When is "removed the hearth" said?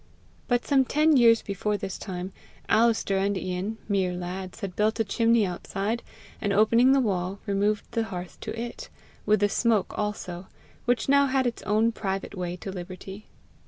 7.45-8.39